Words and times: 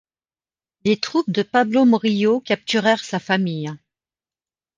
Les 0.83 0.99
troupes 0.99 1.29
de 1.29 1.43
Pablo 1.43 1.85
Morillo 1.85 2.39
capturèrent 2.39 3.05
sa 3.05 3.19
famille. 3.19 3.69